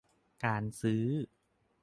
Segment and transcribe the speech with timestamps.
[0.45, 1.05] การซื้อ